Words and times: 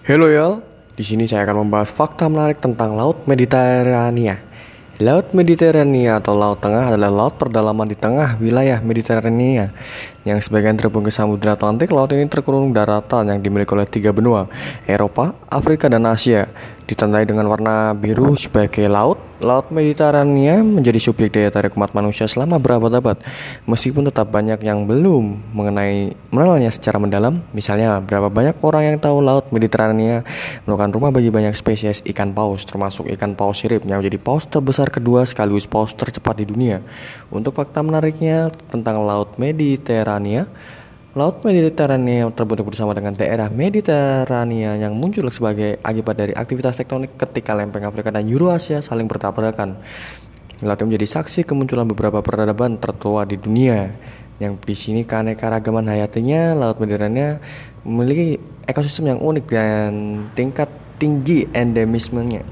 Halo 0.00 0.32
ya, 0.32 0.64
di 0.96 1.04
sini 1.04 1.28
saya 1.28 1.44
akan 1.44 1.68
membahas 1.68 1.92
fakta 1.92 2.24
menarik 2.24 2.56
tentang 2.56 2.96
Laut 2.96 3.28
Mediterania. 3.28 4.40
Laut 4.96 5.36
Mediterania 5.36 6.16
atau 6.16 6.32
Laut 6.32 6.56
Tengah 6.56 6.88
adalah 6.88 7.12
laut 7.12 7.36
perdalaman 7.36 7.84
di 7.84 7.92
tengah 8.00 8.40
wilayah 8.40 8.80
Mediterania 8.80 9.68
yang 10.24 10.40
sebagian 10.40 10.80
terhubung 10.80 11.04
ke 11.04 11.12
Samudra 11.12 11.52
Atlantik. 11.52 11.92
Laut 11.92 12.08
ini 12.16 12.24
terkurung 12.32 12.72
daratan 12.72 13.28
yang 13.28 13.44
dimiliki 13.44 13.76
oleh 13.76 13.84
tiga 13.84 14.08
benua, 14.08 14.48
Eropa, 14.88 15.36
Afrika, 15.52 15.92
dan 15.92 16.08
Asia. 16.08 16.48
Ditandai 16.90 17.22
dengan 17.22 17.46
warna 17.46 17.94
biru 17.94 18.34
sebagai 18.34 18.90
laut, 18.90 19.30
Laut 19.40 19.70
Mediterania 19.70 20.60
menjadi 20.60 20.98
subjek 20.98 21.32
daya 21.32 21.48
tarik 21.48 21.78
umat 21.78 21.94
manusia 21.94 22.26
selama 22.26 22.58
berabad-abad. 22.58 23.22
Meskipun 23.64 24.10
tetap 24.10 24.28
banyak 24.28 24.58
yang 24.60 24.84
belum 24.84 25.54
mengenai 25.54 26.18
mengenalnya 26.34 26.68
secara 26.68 26.98
mendalam, 26.98 27.46
misalnya 27.54 28.02
berapa 28.02 28.26
banyak 28.26 28.58
orang 28.60 28.82
yang 28.90 28.96
tahu 28.98 29.22
Laut 29.22 29.48
Mediterania 29.54 30.26
merupakan 30.66 30.90
rumah 30.90 31.14
bagi 31.14 31.30
banyak 31.30 31.54
spesies 31.54 32.02
ikan 32.10 32.34
paus, 32.34 32.66
termasuk 32.66 33.06
ikan 33.14 33.38
paus 33.38 33.62
sirip 33.62 33.86
yang 33.86 34.02
menjadi 34.02 34.18
paus 34.18 34.50
terbesar 34.50 34.90
kedua 34.90 35.22
sekaligus 35.22 35.70
paus 35.70 35.94
tercepat 35.94 36.42
di 36.42 36.50
dunia. 36.50 36.82
Untuk 37.30 37.54
fakta 37.54 37.86
menariknya 37.86 38.50
tentang 38.68 39.00
Laut 39.06 39.38
Mediterania, 39.38 40.50
Laut 41.10 41.42
Mediterania 41.42 42.30
terbentuk 42.30 42.70
bersama 42.70 42.94
dengan 42.94 43.10
daerah 43.10 43.50
Mediterania 43.50 44.78
yang 44.78 44.94
muncul 44.94 45.26
sebagai 45.26 45.82
akibat 45.82 46.14
dari 46.14 46.30
aktivitas 46.30 46.78
tektonik 46.78 47.18
ketika 47.18 47.50
lempeng 47.50 47.82
Afrika 47.82 48.14
dan 48.14 48.30
Eurasia 48.30 48.78
saling 48.78 49.10
bertabrakan. 49.10 49.74
Laut 50.62 50.78
menjadi 50.78 51.10
saksi 51.10 51.42
kemunculan 51.42 51.90
beberapa 51.90 52.22
peradaban 52.22 52.78
tertua 52.78 53.26
di 53.26 53.34
dunia. 53.42 53.90
Yang 54.38 54.62
di 54.62 54.74
sini 54.78 55.02
keanekaragaman 55.02 55.90
hayatinya, 55.90 56.54
Laut 56.54 56.78
Mediterania 56.78 57.42
memiliki 57.82 58.38
ekosistem 58.70 59.10
yang 59.10 59.18
unik 59.18 59.44
dan 59.50 59.90
tingkat 60.38 60.70
tinggi 61.02 61.50
endemismenya. 61.50 62.46